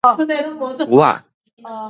[0.01, 1.21] 龜仔